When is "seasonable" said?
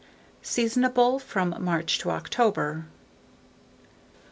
0.41-1.19